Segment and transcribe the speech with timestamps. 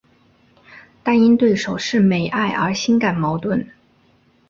[1.03, 3.67] 但因对手是美爱而心感矛盾。